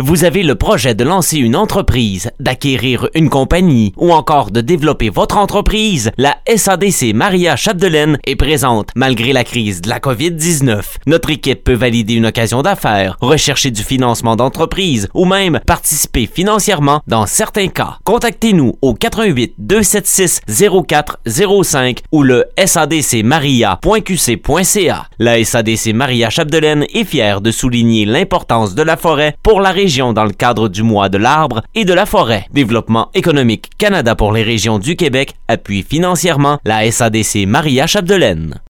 Vous 0.00 0.22
avez 0.22 0.44
le 0.44 0.54
projet 0.54 0.94
de 0.94 1.02
lancer 1.02 1.38
une 1.38 1.56
entreprise, 1.56 2.30
d'acquérir 2.38 3.08
une 3.16 3.28
compagnie 3.28 3.92
ou 3.96 4.12
encore 4.12 4.52
de 4.52 4.60
développer 4.60 5.10
votre 5.10 5.38
entreprise? 5.38 6.12
La 6.16 6.36
SADC 6.46 7.12
Maria 7.14 7.56
Chapdelaine 7.56 8.16
est 8.24 8.36
présente 8.36 8.90
malgré 8.94 9.32
la 9.32 9.42
crise 9.42 9.80
de 9.80 9.88
la 9.88 9.98
COVID-19. 9.98 10.82
Notre 11.08 11.30
équipe 11.30 11.64
peut 11.64 11.74
valider 11.74 12.14
une 12.14 12.26
occasion 12.26 12.62
d'affaires, 12.62 13.16
rechercher 13.20 13.72
du 13.72 13.82
financement 13.82 14.36
d'entreprise 14.36 15.08
ou 15.14 15.24
même 15.24 15.58
participer 15.66 16.30
financièrement 16.32 17.00
dans 17.08 17.26
certains 17.26 17.66
cas. 17.66 17.98
Contactez-nous 18.04 18.74
au 18.80 18.94
88 18.94 19.54
276 19.58 20.42
0405 20.86 22.02
ou 22.12 22.22
le 22.22 22.44
sadcmaria.qc.ca. 22.64 25.06
La 25.18 25.44
SADC 25.44 25.92
Maria 25.92 26.30
Chapdelaine 26.30 26.86
est 26.94 27.02
fière 27.02 27.40
de 27.40 27.50
souligner 27.50 28.04
l'importance 28.04 28.76
de 28.76 28.82
la 28.82 28.96
forêt 28.96 29.34
pour 29.42 29.60
la 29.60 29.72
région 29.72 29.87
dans 29.88 30.24
le 30.24 30.32
cadre 30.32 30.68
du 30.68 30.82
mois 30.82 31.08
de 31.08 31.16
l'arbre 31.16 31.62
et 31.74 31.86
de 31.86 31.94
la 31.94 32.04
forêt. 32.04 32.46
Développement 32.52 33.08
économique 33.14 33.70
Canada 33.78 34.14
pour 34.14 34.32
les 34.32 34.42
régions 34.42 34.78
du 34.78 34.96
Québec 34.96 35.34
appuie 35.48 35.82
financièrement 35.82 36.58
la 36.64 36.90
SADC 36.90 37.46
Maria 37.46 37.86
Chapdelaine. 37.86 38.60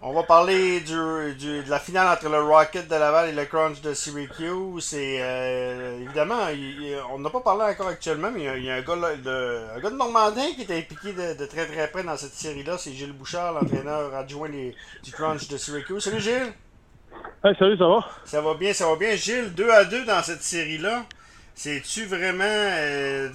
On 0.00 0.12
va 0.14 0.22
parler 0.22 0.80
de 0.80 1.68
la 1.68 1.78
finale 1.78 2.08
entre 2.16 2.30
le 2.30 2.40
Rocket 2.42 2.88
de 2.88 2.94
Laval 2.94 3.28
et 3.30 3.32
le 3.32 3.44
Crunch 3.44 3.80
de 3.82 3.92
Syracuse. 3.94 4.94
Et 4.94 5.18
euh, 5.20 6.00
évidemment, 6.02 6.48
il- 6.52 6.96
on 7.12 7.18
n'a 7.18 7.28
pas 7.30 7.40
parlé 7.40 7.64
encore 7.72 7.88
actuellement, 7.88 8.30
mais 8.34 8.44
il 8.58 8.64
y 8.64 8.70
a, 8.70 8.74
un, 8.76 8.80
gars, 8.82 8.96
de, 8.96 9.60
un 9.76 10.54
qui 10.54 10.62
est 10.62 10.78
impliqué 10.78 11.12
de, 11.12 11.46
très 11.46 11.66
très 11.66 11.88
près 11.90 12.04
dans 12.04 12.16
cette 12.16 12.34
série-là. 12.34 12.76
C'est 12.78 12.92
Gilles 12.92 13.12
Bouchard, 13.12 13.52
l'entraîneur 13.52 14.14
adjoint 14.14 14.48
du 14.50 15.10
Crunch 15.12 15.48
de 15.48 15.56
Syracuse. 15.58 16.02
Salut 16.04 16.20
Gilles! 16.20 16.52
Hey, 17.44 17.54
salut, 17.58 17.76
ça 17.76 17.86
va? 17.86 17.98
Ça 18.24 18.40
va 18.40 18.54
bien, 18.54 18.72
ça 18.72 18.88
va 18.88 18.96
bien. 18.96 19.14
Gilles, 19.16 19.52
2 19.54 19.68
à 19.70 19.84
2 19.84 20.06
dans 20.06 20.22
cette 20.22 20.42
série-là. 20.42 21.02
C'est-tu 21.54 22.06
vraiment. 22.06 22.42
euh, 22.42 23.28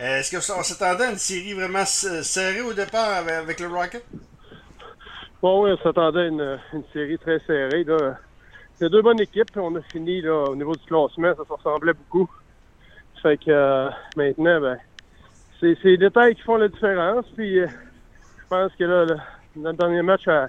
euh, 0.00 0.18
Est-ce 0.18 0.34
qu'on 0.34 0.62
s'attendait 0.62 1.04
à 1.04 1.10
une 1.12 1.18
série 1.18 1.52
vraiment 1.52 1.84
serrée 1.84 2.62
au 2.62 2.72
départ 2.72 3.10
avec, 3.18 3.32
avec 3.34 3.60
le 3.60 3.68
Rocket? 3.68 4.04
Bon, 5.40 5.62
oui, 5.62 5.70
on 5.72 5.82
s'attendait 5.84 6.22
à 6.22 6.26
une, 6.26 6.58
une 6.72 6.84
série 6.92 7.16
très 7.18 7.38
serrée. 7.46 7.84
Là. 7.84 8.16
C'est 8.74 8.90
deux 8.90 9.02
bonnes 9.02 9.20
équipes. 9.20 9.52
puis 9.52 9.60
On 9.60 9.76
a 9.76 9.82
fini 9.82 10.20
là, 10.20 10.34
au 10.50 10.56
niveau 10.56 10.74
du 10.74 10.84
classement. 10.86 11.32
Ça 11.36 11.44
se 11.46 11.52
ressemblait 11.52 11.92
beaucoup. 11.92 12.28
Fait 13.22 13.36
que 13.38 13.50
euh, 13.50 13.88
maintenant, 14.16 14.60
ben, 14.60 14.78
c'est 15.60 15.78
c'est 15.80 15.88
les 15.90 15.98
détails 15.98 16.34
qui 16.34 16.42
font 16.42 16.56
la 16.56 16.68
différence. 16.68 17.24
Puis 17.36 17.60
euh, 17.60 17.68
je 17.68 18.46
pense 18.48 18.72
que 18.76 18.84
là, 18.84 19.04
le, 19.04 19.16
notre 19.56 19.78
dernier 19.78 20.02
match 20.02 20.26
à, 20.26 20.48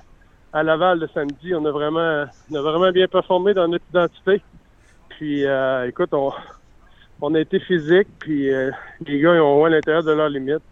à 0.55 0.63
Laval 0.63 0.99
le 0.99 1.09
samedi, 1.13 1.53
on 1.53 1.65
a 1.65 1.71
vraiment, 1.71 2.25
on 2.49 2.55
a 2.55 2.61
vraiment 2.61 2.89
bien 2.89 3.07
performé 3.09 3.53
dans 3.53 3.67
notre 3.67 3.83
identité. 3.89 4.41
Puis 5.09 5.45
euh, 5.45 5.85
écoute, 5.89 6.13
on, 6.13 6.31
on 7.21 7.35
a 7.35 7.41
été 7.41 7.59
physique. 7.59 8.07
Puis 8.19 8.49
euh, 8.53 8.71
les 9.05 9.19
gars, 9.19 9.35
ils 9.35 9.41
ont 9.41 9.59
joué 9.59 9.67
à 9.67 9.69
l'intérieur 9.71 10.03
de 10.03 10.13
leurs 10.13 10.29
limites. 10.29 10.63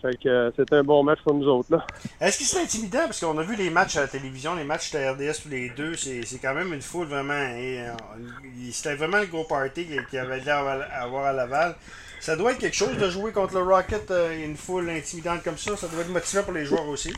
Fait 0.00 0.16
que 0.22 0.28
euh, 0.28 0.50
c'était 0.56 0.76
un 0.76 0.84
bon 0.84 1.02
match 1.02 1.18
pour 1.24 1.34
nous 1.34 1.48
autres. 1.48 1.72
là. 1.72 1.84
Est-ce 2.20 2.38
que 2.38 2.44
c'est 2.44 2.62
intimidant? 2.62 3.06
Parce 3.06 3.18
qu'on 3.24 3.36
a 3.36 3.42
vu 3.42 3.56
les 3.56 3.70
matchs 3.70 3.96
à 3.96 4.02
la 4.02 4.06
télévision, 4.06 4.54
les 4.54 4.62
matchs 4.62 4.92
de 4.92 4.98
RDS 4.98 5.42
tous 5.42 5.48
les 5.48 5.70
deux, 5.70 5.94
c'est 5.94 6.22
quand 6.40 6.54
même 6.54 6.72
une 6.72 6.82
foule 6.82 7.08
vraiment. 7.08 7.32
et, 7.34 7.80
euh, 7.80 7.92
C'était 8.70 8.94
vraiment 8.94 9.18
le 9.18 9.26
gros 9.26 9.44
party 9.44 9.84
qu'il 9.86 10.00
y 10.12 10.18
avait 10.18 10.40
l'air 10.40 10.58
à 10.58 11.02
avoir 11.02 11.24
à 11.24 11.32
Laval. 11.32 11.74
Ça 12.20 12.36
doit 12.36 12.52
être 12.52 12.58
quelque 12.58 12.76
chose 12.76 12.96
de 12.96 13.10
jouer 13.10 13.32
contre 13.32 13.54
le 13.54 13.62
Rocket, 13.62 14.12
une 14.44 14.56
foule 14.56 14.88
intimidante 14.90 15.42
comme 15.42 15.58
ça. 15.58 15.76
Ça 15.76 15.88
doit 15.88 16.02
être 16.02 16.10
motivant 16.10 16.44
pour 16.44 16.52
les 16.52 16.64
joueurs 16.64 16.86
aussi. 16.88 17.12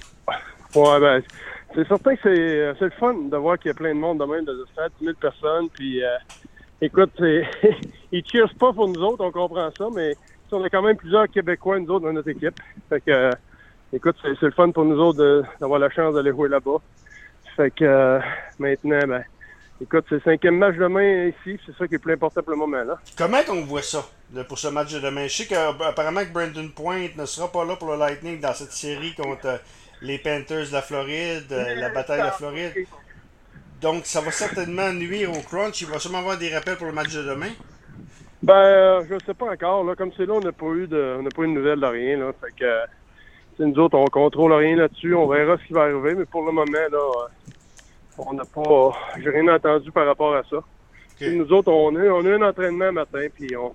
Ouais, 0.75 1.01
ben, 1.01 1.23
c'est 1.77 1.87
certain 1.87 2.17
que 2.17 2.21
c'est, 2.23 2.29
euh, 2.31 2.75
c'est 2.79 2.87
le 2.87 2.91
fun 2.93 3.15
de 3.15 3.37
voir 3.37 3.59
qu'il 3.59 3.69
y 3.69 3.73
a 3.73 3.75
plein 3.75 3.95
de 3.95 4.01
monde 4.01 4.19
de 4.19 4.25
même 4.25 4.45
stade, 4.73 4.91
10 4.99 5.05
000 5.05 5.17
personnes. 5.21 5.69
Puis, 5.71 6.03
euh, 6.03 6.17
écoute, 6.81 7.13
ils 8.13 8.25
cheers 8.27 8.53
pas 8.59 8.73
pour 8.73 8.89
nous 8.89 9.01
autres, 9.03 9.23
on 9.25 9.31
comprend 9.31 9.71
ça, 9.77 9.89
mais 9.95 10.15
on 10.53 10.65
a 10.65 10.71
quand 10.71 10.83
même 10.83 10.97
plusieurs 10.97 11.29
Québécois, 11.29 11.79
nous 11.79 11.89
autres, 11.91 12.07
dans 12.07 12.13
notre 12.13 12.31
équipe. 12.31 12.59
Fait 12.89 13.01
que, 13.03 13.11
euh, 13.11 13.31
écoute, 13.93 14.17
c'est, 14.23 14.33
c'est 14.41 14.47
le 14.47 14.53
fun 14.53 14.71
pour 14.71 14.85
nous 14.87 14.99
autres 14.99 15.19
de- 15.19 15.45
d'avoir 15.61 15.79
la 15.79 15.91
chance 15.91 16.15
d'aller 16.15 16.31
jouer 16.31 16.49
là-bas. 16.49 16.79
Fait 17.57 17.71
que, 17.71 18.21
maintenant, 18.59 19.01
ben, 19.07 19.25
écoute, 19.81 20.07
c'est 20.09 20.17
le 20.17 20.21
cinquième 20.23 20.57
match 20.57 20.77
demain 20.77 21.27
ici, 21.29 21.61
c'est 21.67 21.77
ça 21.77 21.87
qui 21.87 21.97
est 21.97 21.99
plus 21.99 22.15
important 22.15 22.43
pour 22.43 22.53
le 22.53 22.59
moment, 22.59 22.85
là. 22.85 22.99
Comment 23.19 23.39
on 23.51 23.63
voit 23.63 23.83
ça 23.83 24.03
pour 24.49 24.59
ce 24.59 24.69
match 24.69 24.95
de 24.95 25.01
demain? 25.01 25.27
Je 25.27 25.43
sais 25.43 25.47
qu'apparemment 25.47 26.25
que 26.25 26.33
Brandon 26.33 26.69
Point 26.75 27.09
ne 27.17 27.27
sera 27.27 27.51
pas 27.53 27.65
là 27.65 27.77
pour 27.77 27.91
le 27.93 27.99
Lightning 27.99 28.41
dans 28.41 28.55
cette 28.55 28.73
série 28.73 29.15
contre 29.15 29.61
les 30.03 30.19
Panthers 30.19 30.69
de 30.69 30.73
la 30.73 30.83
Floride, 30.83 31.53
euh, 31.53 31.75
la 31.75 31.89
bataille 31.91 32.21
de 32.21 32.25
la 32.25 32.33
Floride. 32.33 32.75
Donc 33.81 34.07
ça 34.07 34.21
va 34.21 34.31
certainement 34.31 34.93
nuire 34.93 35.31
au 35.31 35.41
crunch. 35.41 35.81
Il 35.83 35.89
va 35.89 35.99
sûrement 35.99 36.19
avoir 36.19 36.39
des 36.39 36.55
rappels 36.55 36.77
pour 36.77 36.87
le 36.87 36.93
match 36.93 37.13
de 37.13 37.23
demain. 37.23 37.51
Ben, 38.43 38.55
euh, 38.55 39.05
je 39.09 39.25
sais 39.25 39.35
pas 39.35 39.51
encore. 39.51 39.85
Là. 39.85 39.95
Comme 39.95 40.13
c'est 40.17 40.27
là, 40.27 40.35
on 40.35 40.41
n'a 40.41 40.53
pas 40.53 40.67
eu 40.67 40.87
de, 40.87 41.17
on 41.19 41.23
n'a 41.23 41.31
pas 41.31 41.43
eu 41.43 41.49
de 41.49 41.53
nouvelles 41.53 41.81
de 41.81 41.87
rien. 41.87 42.19
Là. 42.19 42.33
Fait 42.41 42.53
que, 42.57 42.65
euh, 42.65 42.87
nous 43.59 43.79
autres, 43.79 43.99
on 43.99 44.05
contrôle 44.07 44.53
rien 44.53 44.77
là-dessus. 44.77 45.15
On 45.15 45.27
verra 45.27 45.57
ce 45.59 45.67
qui 45.67 45.73
va 45.73 45.83
arriver. 45.83 46.15
Mais 46.15 46.27
pour 46.27 46.45
le 46.45 46.53
moment, 46.53 46.73
là, 46.73 46.99
euh, 46.99 47.29
on 48.19 48.35
n'a 48.35 48.45
pas, 48.45 48.93
j'ai 49.23 49.31
rien 49.31 49.49
entendu 49.49 49.91
par 49.91 50.07
rapport 50.07 50.35
à 50.35 50.43
ça. 50.49 50.59
Nous 51.21 51.51
autres, 51.53 51.73
on 51.73 51.97
a, 51.97 52.01
on 52.01 52.25
a 52.25 52.29
eu 52.29 52.35
un 52.35 52.49
entraînement 52.49 52.93
matin, 52.93 53.27
puis 53.35 53.57
on. 53.57 53.75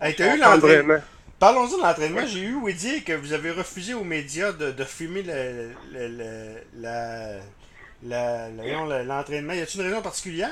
Hey, 0.00 0.14
t'as 0.14 0.36
eu 0.36 0.38
l'entraînement. 0.38 0.98
Parlons-en 1.40 1.78
de 1.78 1.82
l'entraînement. 1.82 2.26
J'ai 2.26 2.44
eu 2.44 2.72
dire 2.74 3.02
que 3.02 3.14
vous 3.14 3.32
avez 3.32 3.50
refusé 3.50 3.94
aux 3.94 4.04
médias 4.04 4.52
de, 4.52 4.72
de 4.72 4.84
filmer 4.84 5.22
le- 5.22 5.70
le- 5.90 6.08
le- 6.18 6.60
la- 6.82 8.50
la- 8.50 9.02
l'entraînement. 9.04 9.54
Y 9.54 9.60
a-t-il 9.62 9.80
une 9.80 9.86
raison 9.88 10.02
particulière? 10.02 10.50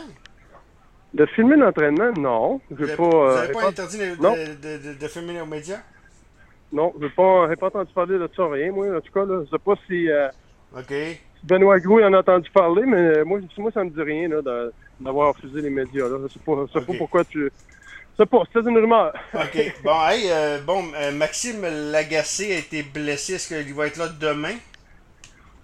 De 1.12 1.26
filmer 1.26 1.56
l'entraînement, 1.56 2.10
non. 2.12 2.60
Vous 2.70 2.76
J'ai 2.78 2.84
avez, 2.84 2.96
pas. 2.96 3.02
vous 3.04 3.10
euh, 3.10 3.46
pas 3.48 3.60
pas- 3.60 3.68
interdit 3.68 3.98
de, 3.98 4.04
de, 4.14 4.78
de- 4.78 4.94
de 4.94 5.08
filmer 5.08 5.38
aux 5.42 5.46
médias? 5.46 5.80
Non, 6.72 6.94
j'ai 7.00 7.10
pas, 7.10 7.48
j'ai 7.50 7.56
pas 7.56 7.66
entendu 7.66 7.92
parler 7.94 8.18
de 8.18 8.30
ça, 8.34 8.46
rien, 8.46 8.72
moi. 8.72 8.96
En 8.96 9.00
tout 9.00 9.12
cas, 9.12 9.24
là, 9.26 9.42
je 9.44 9.50
sais 9.50 9.58
pas 9.58 9.74
si, 9.86 10.10
euh, 10.10 10.28
si 10.86 11.46
Benoît 11.46 11.78
Gros 11.80 12.00
en 12.00 12.12
a 12.14 12.18
entendu 12.20 12.50
parler, 12.50 12.82
mais 12.86 12.96
euh, 12.96 13.24
moi, 13.24 13.40
moi 13.58 13.70
ça 13.72 13.84
me 13.84 13.90
dit 13.90 14.02
rien, 14.02 14.28
d'avoir 15.00 15.34
refusé 15.34 15.60
les 15.60 15.70
médias, 15.70 16.08
là. 16.08 16.18
Je 16.26 16.32
sais 16.32 16.40
pas, 16.44 16.52
je 16.66 16.72
sais 16.78 16.84
pas 16.84 16.94
pourquoi 16.94 17.24
tu. 17.24 17.50
Sais 18.18 18.26
pas, 18.26 18.42
c'était 18.52 18.68
une 18.68 18.78
rumeur. 18.78 19.12
OK. 19.34 19.56
Bon, 19.84 20.06
hey, 20.08 20.30
euh, 20.30 20.60
bon, 20.62 20.92
euh, 20.94 21.12
Maxime 21.12 21.62
Lagacé 21.90 22.54
a 22.54 22.58
été 22.58 22.82
blessé. 22.82 23.34
Est-ce 23.34 23.48
qu'il 23.48 23.74
va 23.74 23.86
être 23.86 23.96
là 23.96 24.08
demain? 24.08 24.56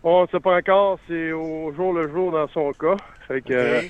On 0.02 0.22
ne 0.22 0.26
sait 0.28 0.40
pas 0.40 0.56
encore, 0.56 0.98
c'est 1.06 1.32
au 1.32 1.72
jour 1.74 1.92
le 1.94 2.08
jour 2.10 2.30
dans 2.30 2.46
son 2.48 2.72
cas. 2.74 2.96
Fait 3.26 3.42
que, 3.42 3.52
euh, 3.52 3.82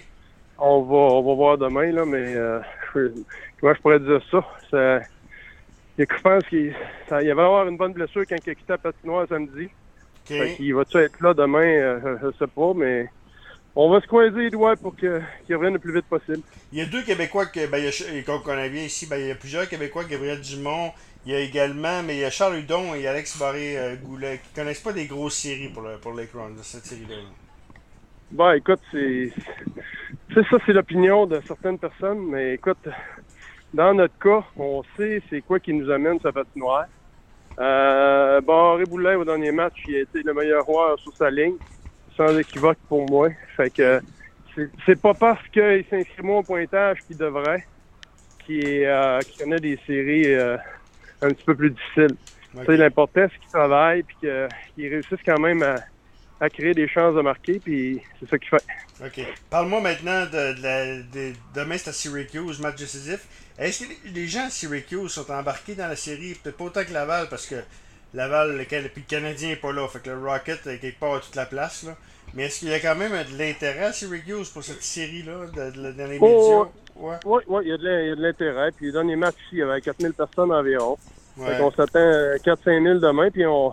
on, 0.59 0.83
va, 0.85 0.97
on 0.97 1.23
va 1.25 1.35
voir 1.35 1.59
demain, 1.59 1.93
là, 1.93 2.05
mais 2.07 2.19
euh, 2.37 2.61
je- 2.95 3.23
comment 3.61 3.75
je 3.75 3.81
pourrais 3.81 4.01
dire 4.01 4.23
ça? 4.31 4.47
ça 4.71 5.01
je 5.99 6.05
pense 6.23 6.47
qu'il 6.49 6.75
ça- 7.09 7.23
il 7.23 7.35
va 7.35 7.43
y 7.43 7.47
avoir 7.47 7.69
une 7.69 7.77
bonne 7.77 7.93
blessure 7.93 8.25
quand 8.29 8.39
il 8.47 8.51
a 8.51 8.55
quitté 8.55 8.73
la 8.73 8.79
patinoire 8.79 9.27
samedi. 9.29 9.69
OK. 10.21 10.35
Fait 10.37 10.51
qu'il 10.51 10.75
va-tu 10.75 10.99
être 10.99 11.21
là 11.21 11.35
demain? 11.35 12.01
je, 12.01 12.19
je 12.27 12.37
sais 12.39 12.49
pas, 12.49 12.75
mais 12.75 13.07
on 13.77 13.91
va 13.91 14.01
se 14.01 14.07
croiser 14.07 14.37
les 14.39 14.51
doigts 14.51 14.77
pour 14.77 14.95
que- 14.97 15.21
qu'il 15.45 15.57
revienne 15.57 15.75
le 15.75 15.79
plus 15.79 15.95
vite 15.95 16.07
possible. 16.07 16.43
Il 16.73 16.79
y 16.79 16.83
a 16.83 16.87
deux 16.87 17.03
Québécois 17.03 17.47
que, 17.47 17.67
ben, 17.67 18.25
qu'on 18.25 18.41
connaît 18.41 18.71
bien 18.71 18.83
ici. 18.83 19.07
Ben, 19.07 19.17
il 19.19 19.29
y 19.29 19.31
a 19.31 19.35
plusieurs 19.35 19.69
Québécois, 19.69 20.05
Gabriel 20.05 20.41
Dumont. 20.41 20.93
Il 21.27 21.33
y 21.33 21.35
a 21.35 21.41
également, 21.41 22.03
mais 22.03 22.17
il 22.17 22.21
y 22.21 22.25
a 22.25 22.31
Charles 22.31 22.59
Hudon 22.59 22.95
et 22.95 23.07
Alex 23.07 23.39
Barré-Goulet 23.39 24.41
qui 24.45 24.53
connaissent 24.55 24.83
pas 24.83 24.93
des 24.93 25.07
grosses 25.07 25.37
séries 25.39 25.71
pour, 25.71 25.83
le, 25.83 25.99
pour 25.99 26.13
les 26.13 26.27
Crowns, 26.27 26.57
cette 26.63 26.85
série-là. 26.85 27.17
Bon, 28.31 28.53
écoute, 28.53 28.81
c'est. 28.93 29.33
C'est 30.35 30.45
ça, 30.49 30.57
c'est 30.67 30.73
l'opinion 30.73 31.27
de 31.27 31.41
certaines 31.47 31.79
personnes, 31.79 32.27
mais 32.31 32.55
écoute, 32.55 32.89
dans 33.73 33.95
notre 33.95 34.19
cas, 34.19 34.45
on 34.57 34.83
sait 34.97 35.23
c'est 35.31 35.43
quoi 35.43 35.61
qui 35.61 35.73
nous 35.73 35.91
amène 35.91 36.19
sa 36.21 36.33
patinoire. 36.33 36.87
Euh, 37.61 38.41
Barré 38.41 38.85
Boulet, 38.85 39.15
au 39.15 39.25
dernier 39.25 39.53
match, 39.53 39.75
il 39.87 39.97
a 39.97 40.01
été 40.01 40.23
le 40.25 40.35
meilleur 40.35 40.65
joueur 40.65 40.99
sur 40.99 41.15
sa 41.17 41.31
ligne, 41.31 41.57
sans 42.17 42.37
équivoque 42.39 42.79
pour 42.89 43.09
moi. 43.09 43.29
Fait 43.57 43.71
que 43.71 44.01
c'est- 44.87 44.97
pas 45.01 45.15
parce 45.15 45.47
qu'il 45.49 45.85
s'inscrit 45.91 46.23
moins 46.23 46.39
au 46.39 46.43
pointage 46.43 46.99
qu'il 47.07 47.17
devrait, 47.17 47.65
qu'il 48.45 48.85
euh, 48.85 49.21
connaît 49.39 49.61
des 49.61 49.79
séries 49.87 50.33
euh, 50.35 50.57
un 51.23 51.33
petit 51.33 51.45
peu 51.45 51.57
plus 51.57 51.71
difficiles. 51.71 52.17
Sais, 52.67 52.77
L'important, 52.77 53.27
c'est 53.33 53.39
qu'il 53.39 53.51
travaille 53.53 54.03
puis 54.05 54.17
qu'il 54.21 54.89
réussisse 54.89 55.19
quand 55.27 55.41
même 55.41 55.63
à, 55.63 55.81
à 56.41 56.51
créer 56.51 56.75
des 56.75 56.89
chances 56.89 57.17
de 57.17 57.21
marquer, 57.21 57.59
puis 57.61 58.01
c'est 58.21 58.29
ça 58.29 58.39
qu'il 58.39 58.49
fait. 58.49 58.65
OK. 59.05 59.21
Parle-moi 59.51 59.81
maintenant 59.81 60.27
de, 60.27 60.55
de 60.57 60.63
la. 60.63 61.03
de- 61.03 61.33
demain, 61.55 61.77
c'est 61.79 61.91
à 61.91 61.93
Syracuse, 61.93 62.61
match 62.61 62.77
décisif. 62.77 63.27
Est-ce 63.59 63.85
que 63.87 63.93
les- 64.15 64.29
gens 64.29 64.47
à 64.47 64.51
Syracuse 64.51 65.11
sont 65.11 65.29
embarqués 65.33 65.75
dans 65.75 65.89
la 65.89 65.97
série? 65.97 66.35
Peut-être 66.35 66.57
pas 66.57 66.65
autant 66.65 66.85
que 66.85 66.93
Laval, 66.93 67.29
parce 67.29 67.47
que 67.47 67.57
Laval, 68.13 68.57
le, 68.57 68.65
puis 68.65 68.77
le 69.03 69.09
Canadien 69.09 69.49
n'est 69.49 69.57
pas 69.57 69.73
là. 69.73 69.89
Fait 69.89 70.01
que 70.01 70.11
le 70.11 70.19
Rocket, 70.19 70.63
quelque 70.63 70.99
part, 70.99 71.15
a 71.15 71.21
toute 71.21 71.35
la 71.35 71.47
place. 71.47 71.83
Là. 71.83 71.97
Mais 72.35 72.45
est-ce 72.45 72.61
qu'il 72.61 72.69
y 72.69 72.75
a 72.75 72.81
quand 72.81 72.97
même 72.97 73.13
de 73.13 73.39
l'intérêt 73.39 73.85
à 73.85 73.93
Syracuse 73.93 74.49
pour 74.51 74.63
cette 74.65 74.83
série-là, 74.83 75.47
dans 75.55 76.09
les 76.11 76.19
Oh, 76.21 76.27
médias? 76.27 76.71
Ouais. 76.97 77.17
Oui, 77.25 77.43
oui, 77.49 77.63
il 77.65 77.69
y 77.71 77.73
a 77.73 77.77
de 78.17 78.23
l'intérêt. 78.23 78.71
Puis 78.73 78.87
le 78.87 78.93
dernier 78.93 79.17
match, 79.17 79.35
ici, 79.47 79.49
il 79.53 79.59
y 79.59 79.63
avait 79.63 79.81
4000 79.81 80.13
personnes 80.13 80.53
environ. 80.53 80.97
Ouais. 81.37 81.47
Fait 81.49 81.59
qu'on 81.59 81.71
s'attend 81.71 81.99
à 81.99 82.37
4-5 82.39 82.83
000 82.83 82.99
demain. 82.99 83.31
Puis 83.31 83.47
on. 83.47 83.69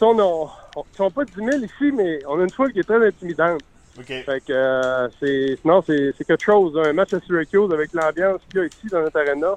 on 0.00 0.18
on- 0.20 0.48
Ils 0.76 0.96
sont 0.96 1.10
pas 1.10 1.24
10 1.24 1.34
000 1.36 1.50
ici, 1.64 1.92
mais 1.92 2.18
on 2.28 2.40
a 2.40 2.42
une 2.42 2.50
foule 2.50 2.72
qui 2.72 2.80
est 2.80 2.84
très 2.84 3.04
intimidante. 3.06 3.60
Fait 4.02 4.24
que 4.44 4.52
euh, 4.52 5.08
c'est 5.20 5.56
non, 5.64 5.82
c'est 5.86 6.12
quelque 6.26 6.42
chose. 6.44 6.76
Un 6.84 6.92
match 6.92 7.12
à 7.14 7.20
Syracuse 7.20 7.72
avec 7.72 7.92
l'ambiance 7.92 8.40
qu'il 8.50 8.58
y 8.60 8.62
a 8.64 8.66
ici 8.66 8.86
dans 8.90 9.02
notre 9.02 9.20
arena, 9.20 9.56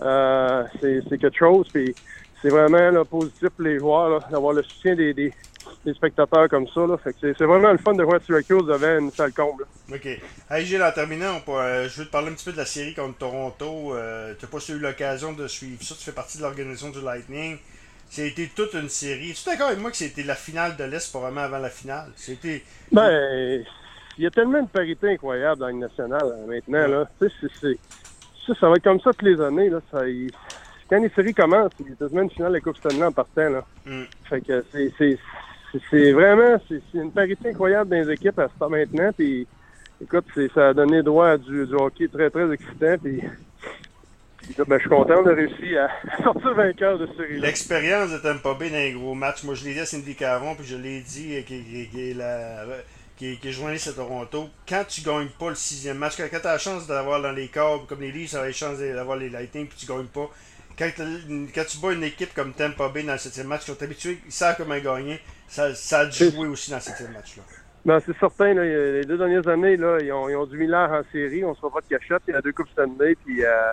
euh, 0.00 0.64
c'est 0.80 1.18
quelque 1.18 1.36
chose. 1.36 1.68
Puis 1.70 1.94
c'est 2.40 2.48
vraiment 2.48 2.90
là, 2.90 3.04
positif 3.04 3.50
pour 3.50 3.64
les 3.66 3.78
joueurs 3.78 4.26
d'avoir 4.30 4.54
le 4.54 4.62
soutien 4.62 4.94
des, 4.94 5.12
des, 5.12 5.30
des 5.86 5.94
spectateurs 5.94 6.48
comme 6.48 6.66
ça. 6.68 6.80
Là. 6.86 6.96
Fait 6.98 7.12
que 7.12 7.18
c'est 7.20 7.34
c'est 7.38 7.44
vraiment 7.44 7.72
le 7.72 7.78
fun 7.78 7.94
de 7.94 8.02
voir 8.02 8.20
Syracuse 8.22 8.66
devant 8.66 8.98
une 8.98 9.10
salle 9.12 9.32
comble. 9.32 9.64
là. 9.88 9.96
OK. 9.96 10.06
Hey 10.50 10.64
Gilles, 10.66 10.82
en 10.82 10.92
terminant, 10.92 11.36
on 11.36 11.40
peut- 11.40 11.52
euh, 11.58 11.88
je 11.88 12.00
veux 12.00 12.06
te 12.06 12.10
parler 12.10 12.28
un 12.28 12.34
petit 12.34 12.44
peu 12.44 12.52
de 12.52 12.56
la 12.58 12.66
série 12.66 12.94
contre 12.94 13.18
Toronto. 13.18 13.94
Euh, 13.94 14.34
tu 14.38 14.44
n'as 14.44 14.50
pas 14.50 14.58
eu 14.68 14.78
l'occasion 14.78 15.32
de 15.32 15.46
suivre 15.46 15.82
ça. 15.82 15.94
Tu 15.96 16.04
fais 16.04 16.12
partie 16.12 16.36
de 16.38 16.42
l'organisation 16.42 16.90
du 16.90 17.00
Lightning. 17.00 17.56
C'était 18.08 18.48
toute 18.54 18.74
une 18.74 18.88
série. 18.88 19.32
Tu 19.32 19.48
es 19.48 19.52
d'accord 19.52 19.68
avec 19.68 19.80
moi 19.80 19.90
que 19.90 19.96
c'était 19.96 20.22
la 20.22 20.34
finale 20.36 20.76
de 20.76 20.84
l'Est, 20.84 21.12
pas 21.12 21.20
vraiment 21.20 21.40
avant 21.40 21.58
la 21.58 21.70
finale? 21.70 22.10
C'était. 22.16 22.62
Ben, 22.92 23.62
il 24.18 24.24
y 24.24 24.26
a 24.26 24.30
tellement 24.30 24.62
de 24.62 24.68
parité 24.68 25.10
incroyable 25.12 25.60
dans 25.60 25.66
le 25.68 25.74
national 25.74 26.22
euh, 26.24 26.46
maintenant. 26.46 26.86
Là. 26.86 27.10
Tu 27.20 27.28
sais, 27.28 27.34
c'est- 27.40 27.60
c'est- 27.60 27.78
ça, 28.46 28.54
ça 28.60 28.68
va 28.68 28.76
être 28.76 28.84
comme 28.84 29.00
ça 29.00 29.10
toutes 29.12 29.22
les 29.28 29.40
années. 29.40 29.68
Là. 29.70 29.80
Ça, 29.90 30.02
quand 30.88 31.02
les 31.02 31.08
séries 31.10 31.34
commencent, 31.34 31.72
il 31.80 31.88
y 31.90 31.92
a 31.92 31.96
quasiment 31.96 32.22
une 32.22 32.30
finale 32.30 32.52
de 32.52 32.56
la 32.58 32.60
Coupe 32.60 32.76
Stanley 32.76 33.02
en 33.04 33.10
partant. 33.12 33.48
Là. 33.50 33.64
Hmm. 33.84 34.04
Fait 34.28 34.40
que 34.40 34.64
c'est, 34.72 35.18
c'est, 35.90 36.12
vraiment 36.12 36.60
c'est, 36.68 36.82
une 36.94 37.12
parité 37.12 37.50
incroyable 37.50 37.90
dans 37.90 37.96
les 37.96 38.12
équipes 38.12 38.38
à 38.38 38.48
ce 38.48 38.58
temps 38.58 38.70
maintenant. 38.70 39.10
Puis, 39.16 39.46
écoute, 40.02 40.24
ça 40.54 40.68
a 40.68 40.74
donné 40.74 41.02
droit 41.02 41.28
à 41.28 41.38
du, 41.38 41.66
hockey 41.72 42.08
très, 42.08 42.30
très 42.30 42.52
excitant. 42.52 42.96
Puis, 43.02 43.22
ben, 44.58 44.76
je 44.76 44.80
suis 44.80 44.88
content 44.88 45.22
de 45.22 45.30
réussir 45.30 45.88
à 46.10 46.22
sortir 46.22 46.54
vainqueur 46.54 46.98
de 46.98 47.06
ce 47.06 47.16
série 47.16 47.40
L'expérience 47.40 48.12
de 48.12 48.18
Tampa 48.18 48.54
Bay 48.54 48.70
dans 48.70 48.76
les 48.76 48.92
gros 48.92 49.14
matchs. 49.14 49.42
Moi, 49.44 49.54
je 49.54 49.64
l'ai 49.64 49.74
dit 49.74 49.80
à 49.80 49.86
Cindy 49.86 50.14
Caron, 50.14 50.54
puis 50.54 50.66
je 50.66 50.76
l'ai 50.76 51.00
dit, 51.00 51.36
euh, 51.36 51.42
qui, 51.42 52.10
est 52.10 52.14
la- 52.14 52.64
qui, 53.16 53.38
à 53.88 53.92
Toronto. 53.92 54.48
Quand 54.68 54.84
tu 54.88 55.00
gagnes 55.00 55.28
pas 55.38 55.48
le 55.48 55.54
sixième 55.54 55.98
match, 55.98 56.16
quand, 56.16 56.28
tu 56.28 56.46
as 56.46 56.52
la 56.52 56.58
chance 56.58 56.86
d'avoir 56.86 57.22
dans 57.22 57.32
les 57.32 57.48
corps, 57.48 57.86
comme 57.86 58.00
les 58.00 58.12
Leafs, 58.12 58.30
ça 58.30 58.42
a 58.42 58.46
la 58.46 58.52
chance 58.52 58.78
d'avoir 58.78 59.16
les 59.16 59.30
Lightning, 59.30 59.66
puis 59.66 59.78
tu 59.78 59.86
gagnes 59.86 60.06
pas. 60.06 60.30
Quand, 60.78 60.90
quand 61.54 61.64
tu 61.68 61.78
bats 61.78 61.92
une 61.92 62.04
équipe 62.04 62.34
comme 62.34 62.52
Tampa 62.52 62.88
Bay 62.88 63.02
dans 63.02 63.12
le 63.12 63.18
septième 63.18 63.46
match, 63.46 63.64
qui 63.64 63.70
sont 63.72 63.82
habitués, 63.82 64.18
ils 64.26 64.32
savent 64.32 64.56
comment 64.58 64.78
gagner, 64.78 65.20
ça, 65.48 65.74
ça 65.74 66.00
a 66.00 66.06
dû 66.06 66.30
jouer 66.30 66.48
aussi 66.48 66.70
dans 66.70 66.76
le 66.76 66.82
septième 66.82 67.12
match. 67.12 67.36
Là. 67.36 67.42
Ben, 67.84 68.00
c'est 68.04 68.16
certain, 68.18 68.52
là, 68.52 68.64
les 68.64 69.04
deux 69.04 69.16
dernières 69.16 69.46
années, 69.48 69.76
là, 69.76 69.98
ils, 70.00 70.12
ont, 70.12 70.28
ils 70.28 70.36
ont 70.36 70.46
du 70.46 70.58
millard 70.58 70.90
en 70.92 71.02
série, 71.12 71.44
on 71.44 71.54
se 71.54 71.60
fera 71.60 71.72
pas 71.72 71.80
de 71.80 71.86
cachette, 71.96 72.22
il 72.28 72.34
y 72.34 72.36
a 72.36 72.42
deux 72.42 72.52
Coupes 72.52 72.68
Stanley, 72.70 73.14
puis 73.24 73.44
euh, 73.44 73.70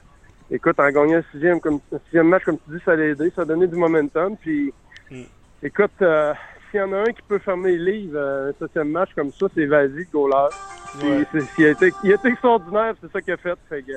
écoute, 0.52 0.80
en 0.80 0.90
gagnant 0.92 1.18
le 1.18 1.26
sixième, 1.32 1.60
comme, 1.60 1.80
le 1.92 2.00
sixième 2.06 2.28
match, 2.28 2.44
comme 2.44 2.60
tu 2.60 2.78
dis, 2.78 2.84
ça 2.86 2.96
l'a 2.96 3.06
aidé, 3.06 3.32
ça 3.36 3.42
a 3.42 3.46
donné 3.46 3.68
du 3.68 3.76
momentum, 3.76 4.38
puis 4.38 4.72
Mm. 5.12 5.24
écoute, 5.62 5.92
euh, 6.02 6.34
s'il 6.72 6.80
y 6.80 6.84
en 6.84 6.94
a 6.94 6.98
un 7.02 7.12
qui 7.12 7.22
peut 7.28 7.40
fermer 7.40 7.78
les 7.78 7.92
livres, 7.92 8.18
euh, 8.18 8.50
un 8.50 8.54
septième 8.58 8.90
match 8.90 9.10
comme 9.16 9.32
ça, 9.32 9.48
c'est 9.54 9.66
Vazi, 9.66 9.96
le 9.96 10.06
goaler. 10.12 10.48
Ouais. 11.04 11.26
il, 11.58 11.66
a 11.66 11.70
été, 11.72 11.92
il 12.04 12.12
a 12.12 12.16
été 12.16 12.28
extraordinaire, 12.30 12.94
c'est 13.02 13.12
ça 13.12 13.22
qu'il 13.22 13.34
a 13.34 13.38
fait. 13.38 13.58
fait 13.68 13.84
que, 13.84 13.92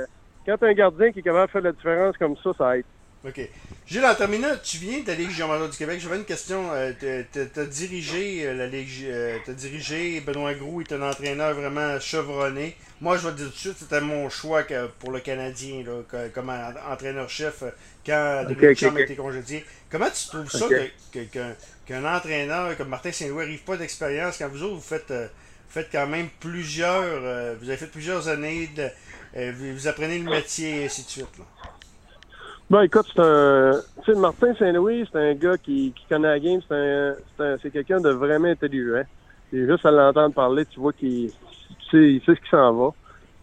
quand 0.46 0.62
un 0.62 0.72
gardien 0.72 1.12
qui 1.12 1.19
est 1.19 1.22
capable 1.22 1.46
de 1.48 1.52
faire 1.52 1.62
la 1.62 1.72
différence 1.72 2.16
comme 2.16 2.37
ça, 2.43 2.50
ça 2.56 2.78
aide. 2.78 2.84
OK. 3.26 3.40
Gilles, 3.88 4.04
en 4.04 4.14
terminant, 4.14 4.50
tu 4.62 4.76
viens 4.76 5.00
de 5.00 5.06
la 5.08 5.14
Ligue 5.14 5.31
Géomètre 5.31 5.69
du 5.70 5.76
Québec. 5.76 5.98
J'avais 6.00 6.16
une 6.16 6.25
question. 6.25 6.70
Euh, 6.72 6.93
tu 7.00 7.60
as 7.60 7.64
dirigé 7.64 8.46
euh, 8.46 8.54
la 8.54 8.69
Ligue. 8.69 9.04
euh, 9.06 9.38
dirigé 9.48 10.20
Benoît 10.20 10.54
Groux 10.54 10.82
est 10.82 10.93
un 10.93 11.02
entraîneur 11.02 11.52
vraiment 11.54 11.98
chevronné. 11.98 12.76
Moi, 13.00 13.16
je 13.16 13.26
vais 13.26 13.32
te 13.32 13.38
dire 13.38 13.46
tout 13.48 13.52
de 13.52 13.58
suite, 13.58 13.76
c'était 13.78 14.00
mon 14.00 14.28
choix 14.31 14.62
que- 14.62 14.87
pour 15.00 15.10
le 15.10 15.19
Canadien 15.20 15.82
là, 15.84 16.28
comme 16.32 16.50
en- 16.50 16.93
entraîneur-chef 16.93 17.64
quand 18.04 18.43
Ok, 18.43 18.48
Dominique 18.48 18.70
ok, 18.70 18.76
Champ 18.78 18.87
a 18.90 18.93
ok. 18.93 19.00
été 19.00 19.16
congédié. 19.16 19.64
Comment 19.90 20.10
tu 20.10 20.28
trouves 20.28 20.50
ça 20.50 20.66
que- 21.12 21.54
qu'un 21.87 22.04
entraîneur 22.16 22.76
comme 22.76 22.88
Martin 22.88 23.10
Saint-Louis 23.12 23.38
n'arrive 23.44 23.64
pas 23.64 23.76
d'expérience 23.76 24.38
quand 24.38 24.48
vous 24.48 24.62
autres, 24.62 24.75
vous 24.76 24.81
faites, 24.81 25.10
euh, 25.10 25.26
faites 25.69 25.88
quand 25.90 26.06
même 26.06 26.28
plusieurs. 26.38 27.56
vous 27.60 27.69
avez 27.69 27.76
fait 27.76 27.87
plusieurs 27.90 28.28
années, 28.28 28.69
de, 28.76 28.88
vous, 29.36 29.72
vous 29.74 29.88
apprenez 29.88 30.18
le 30.18 30.30
métier 30.30 30.82
et 30.82 30.84
ainsi 30.86 31.02
de 31.04 31.08
suite. 31.08 31.38
Là. 31.38 31.44
Ben 32.68 32.82
écoute, 32.82 33.06
c'est 33.14 33.22
un. 33.22 33.80
Tu 34.04 34.12
sais, 34.12 34.18
Martin 34.18 34.54
Saint-Louis, 34.56 35.08
c'est 35.12 35.18
un 35.18 35.34
gars 35.34 35.56
qui, 35.58 35.94
connaît 36.08 36.28
la 36.28 36.40
game, 36.40 36.60
c'est 36.66 36.74
un, 36.74 37.14
un- 37.38 37.58
quelqu'un 37.58 38.00
de 38.00 38.10
vraiment 38.10 38.48
intelligent. 38.48 39.04
Et 39.52 39.66
juste 39.66 39.86
à 39.86 39.90
l'entendre 39.92 40.34
parler, 40.34 40.66
tu 40.66 40.80
vois 40.80 40.92
qu'il 40.92 41.30
tu 41.30 41.90
sais, 41.90 42.12
il 42.14 42.20
sait 42.24 42.34
ce 42.34 42.40
qui 42.40 42.50
s'en 42.50 42.72
va. 42.74 42.90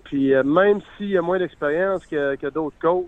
Puis 0.03 0.33
euh, 0.33 0.43
même 0.43 0.81
s'il 0.97 1.17
a 1.17 1.21
moins 1.21 1.39
d'expérience 1.39 2.05
que, 2.05 2.35
que 2.35 2.47
d'autres 2.47 2.75
coachs, 2.81 3.05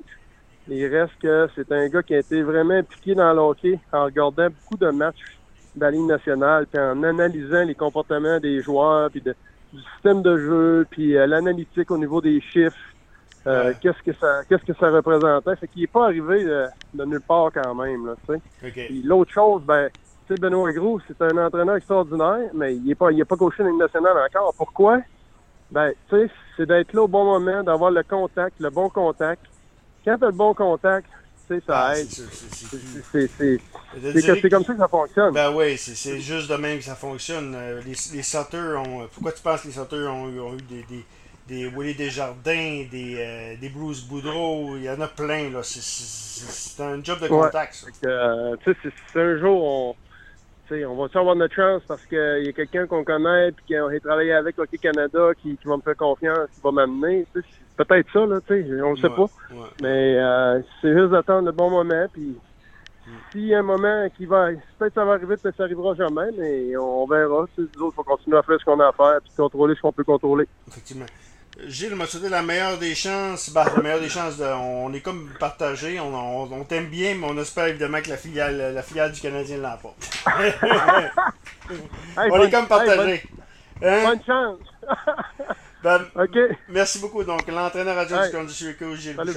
il 0.70 0.86
reste 0.88 1.14
que 1.22 1.50
c'est 1.56 1.70
un 1.72 1.88
gars 1.90 2.02
qui 2.02 2.16
a 2.16 2.20
été 2.20 2.42
vraiment 2.42 2.76
impliqué 2.76 3.14
dans 3.14 3.34
le 3.34 3.40
hockey 3.40 3.80
en 3.92 4.06
regardant 4.06 4.48
beaucoup 4.48 4.78
de 4.78 4.90
matchs 4.92 5.40
de 5.76 5.82
la 5.82 5.92
Ligue 5.92 6.08
nationale, 6.08 6.66
puis 6.68 6.80
en 6.80 7.04
analysant 7.04 7.66
les 7.66 7.76
comportements 7.76 8.40
des 8.40 8.64
joueurs, 8.64 9.12
puis 9.12 9.22
de- 9.22 9.36
du 9.74 9.82
système 9.94 10.22
de 10.22 10.38
jeu, 10.38 10.88
puis 10.90 11.18
euh, 11.18 11.28
l'analytique 11.28 11.92
au 11.92 11.98
niveau 11.98 12.22
des 12.22 12.40
chiffres. 12.42 12.76
Euh, 13.48 13.68
Ouais. 13.70 13.78
qu'est-ce 13.80 14.02
que 14.02 14.12
ça 14.20 14.42
qu'est-ce 14.50 14.64
que 14.64 14.74
ça 14.80 14.90
représentait? 14.90 15.56
Fait 15.58 15.68
qu'il 15.68 15.84
est 15.84 15.88
pas 15.88 16.06
arrivé 16.06 16.44
de, 16.44 16.66
de 16.96 17.06
nulle 17.06 17.22
part 17.22 17.52
quand 17.54 17.76
même, 17.76 18.08
là, 18.08 18.16
tu 18.28 18.34
sais. 18.34 18.42
OK. 18.68 18.86
Puis 18.88 19.04
l'autre 19.04 19.32
chose, 19.32 19.62
ben, 19.64 19.88
tu 20.26 20.34
sais, 20.34 20.40
Benoît 20.40 20.72
Gros, 20.74 21.00
c'est 21.08 21.22
un 21.22 21.38
entraîneur 21.38 21.76
extraordinaire, 21.76 22.50
mais 22.56 22.76
il 22.76 22.90
est 22.90 22.96
pas 22.96 23.12
il 23.12 23.20
est 23.22 23.26
pas 23.26 23.36
coaché 23.38 23.64
dans 23.64 23.78
nationale 23.78 24.18
encore. 24.18 24.56
Pourquoi? 24.58 25.00
Ben, 25.70 25.92
tu 26.10 26.16
sais, 26.16 26.32
c'est 26.58 26.66
d'être 26.66 26.92
là 26.94 27.04
au 27.04 27.08
bon 27.08 27.24
moment, 27.26 27.62
d'avoir 27.64 27.92
le 27.92 28.02
contact, 28.04 28.56
le 28.60 28.72
bon 28.72 28.90
contact. 28.90 29.44
Quand 30.04 30.18
t'as 30.20 30.26
le 30.28 30.32
bon 30.32 30.54
contact, 30.56 31.08
tu 31.48 31.56
sais, 31.56 31.62
ça 31.66 31.98
aide. 32.00 32.08
c'est- 32.10 33.30
comme 34.50 34.64
ça 34.66 34.74
que 34.74 34.80
ça 34.80 34.88
fonctionne. 34.88 35.34
Ben 35.34 35.52
oui, 35.54 35.78
c'est 35.78 36.20
juste 36.20 36.50
de 36.50 36.56
même 36.56 36.80
que 36.80 36.84
ça 36.86 36.96
fonctionne. 36.96 37.54
Euh, 37.56 37.82
Les, 37.86 37.96
les 38.14 38.24
Sutters 38.24 38.80
ont. 38.86 39.08
Pourquoi 39.14 39.32
tu 39.32 39.42
penses 39.42 39.62
que 39.62 39.68
les 39.68 39.74
Sutters 39.74 40.12
ont, 40.12 40.30
eu- 40.30 40.40
ont 40.40 40.54
eu 40.54 40.62
des. 40.62 40.84
des 40.90 41.04
des 41.48 41.68
Willy 41.68 41.94
Desjardins, 41.94 42.86
des, 42.90 43.18
euh, 43.20 43.56
des 43.62 43.70
Bruce 43.70 44.02
Boudreau, 44.02 44.78
il 44.78 44.84
y 44.86 44.90
en 44.90 45.00
a 45.00 45.08
plein, 45.08 45.52
là. 45.52 45.62
C'est- 45.62 46.82
un 46.82 47.04
job 47.04 47.20
de 47.20 47.26
Ouais. 47.26 47.30
contact, 47.46 47.86
que, 48.02 48.08
euh, 48.08 48.56
tu 48.64 48.74
sais, 48.74 48.78
si- 48.84 49.20
un 49.20 49.38
jour 49.38 49.64
on, 49.64 49.96
sais, 50.70 50.86
on 50.86 50.96
va 50.96 51.08
avoir 51.20 51.36
notre 51.36 51.54
chance 51.56 51.82
parce 51.88 52.06
qu'il 52.06 52.44
y 52.46 52.50
a 52.50 52.52
quelqu'un 52.54 52.88
qu'on 52.88 53.04
connaît 53.04 53.52
puis 53.52 53.76
qu'on 53.76 53.88
a 53.88 54.00
travaillé 54.00 54.34
avec 54.34 54.58
Hockey 54.58 54.78
Canada 54.78 55.30
qui, 55.42 55.56
qui 55.58 55.68
va 55.68 55.78
me 55.78 55.82
faire 55.82 55.96
confiance, 55.98 56.50
qui 56.54 56.62
va 56.62 56.72
m'amener. 56.72 57.26
Peut-être 57.78 58.08
ça, 58.12 58.26
là, 58.26 58.40
tu 58.48 58.64
sais, 58.64 58.82
on 58.82 58.92
le 58.92 58.98
sait 58.98 59.08
Ouais, 59.10 59.16
pas. 59.16 59.24
ouais. 59.24 59.68
Mais 59.82 60.16
euh, 60.18 60.62
c'est 60.82 60.94
juste 60.94 61.12
d'attendre 61.12 61.46
le 61.48 61.52
bon 61.52 61.70
moment. 61.70 62.06
Puis 62.14 62.38
s'il 63.32 63.46
y 63.48 63.54
a 63.54 63.60
un 63.60 63.64
moment 63.64 64.08
qui 64.18 64.26
va, 64.26 64.48
peut-être 64.80 64.94
ça 64.96 65.06
va 65.06 65.14
arriver, 65.14 65.36
peut-être 65.38 65.58
ça 65.58 65.64
arrivera 65.64 65.94
jamais, 65.94 66.30
mais 66.38 66.76
on 66.78 67.06
verra. 67.06 67.46
Nous 67.58 67.64
autres, 67.66 67.94
il 67.94 67.96
faut 67.96 68.04
continuer 68.04 68.38
à 68.38 68.44
faire 68.44 68.60
ce 68.60 68.66
qu'on 68.66 68.80
a 68.80 68.88
à 68.88 68.92
faire 68.94 69.20
puis 69.22 69.32
contrôler 69.38 69.76
ce 69.76 69.82
qu'on 69.82 69.92
peut 69.92 70.04
contrôler. 70.04 70.48
Effectivement. 70.68 71.06
Gilles 71.68 71.96
m'a 71.96 72.06
souhaité 72.06 72.30
la 72.30 72.42
meilleure 72.42 72.78
des 72.78 72.96
chances. 72.96 73.50
Bah, 73.50 73.66
la 73.76 73.82
meilleure 73.82 74.00
des 74.02 74.10
chances, 74.10 74.38
de, 74.38 74.46
on 74.46 74.94
est 74.94 75.00
comme 75.02 75.30
partagé. 75.40 76.00
On, 76.00 76.14
on, 76.14 76.52
on 76.52 76.64
t'aime 76.66 76.88
bien, 76.88 77.16
mais 77.16 77.28
on 77.30 77.38
espère 77.38 77.68
évidemment 77.68 78.02
que 78.02 78.10
la 78.10 78.18
filiale, 78.18 78.74
la 78.74 78.82
filiale 78.84 79.12
du 79.12 79.22
Canadien 79.22 79.58
l'emporte. 79.58 80.10
Hey, 82.18 82.30
on 82.32 82.42
est 82.44 82.52
comme 82.52 82.62
hey, 82.64 82.68
partagé. 82.70 83.24
Hein? 83.84 84.04
bonne, 84.04 84.24
chance. 84.26 84.60
Ben, 85.84 86.02
merci 86.70 87.00
beaucoup. 87.00 87.24
Donc, 87.24 87.48
l'entraîneur 87.48 87.98
adjoint 87.98 88.24
Hey. 88.24 88.46
du 88.46 88.54
Syracuse, 88.54 89.00
Gilles 89.00 89.16
Salut. 89.16 89.32